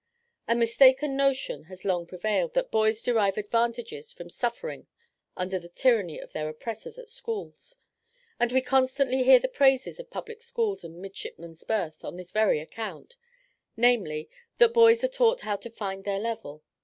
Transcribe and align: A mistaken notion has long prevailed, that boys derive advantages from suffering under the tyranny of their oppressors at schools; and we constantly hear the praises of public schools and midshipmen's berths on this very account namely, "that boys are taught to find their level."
A 0.47 0.55
mistaken 0.55 1.15
notion 1.15 1.65
has 1.65 1.85
long 1.85 2.07
prevailed, 2.07 2.55
that 2.55 2.71
boys 2.71 3.03
derive 3.03 3.37
advantages 3.37 4.11
from 4.11 4.31
suffering 4.31 4.87
under 5.37 5.59
the 5.59 5.69
tyranny 5.69 6.17
of 6.19 6.31
their 6.31 6.49
oppressors 6.49 6.97
at 6.97 7.07
schools; 7.07 7.77
and 8.39 8.51
we 8.51 8.61
constantly 8.61 9.21
hear 9.21 9.37
the 9.37 9.47
praises 9.47 9.99
of 9.99 10.09
public 10.09 10.41
schools 10.41 10.83
and 10.83 10.97
midshipmen's 10.99 11.63
berths 11.63 12.03
on 12.03 12.15
this 12.17 12.31
very 12.31 12.59
account 12.59 13.15
namely, 13.77 14.27
"that 14.57 14.73
boys 14.73 15.03
are 15.03 15.07
taught 15.07 15.37
to 15.41 15.69
find 15.69 16.03
their 16.03 16.17
level." 16.19 16.63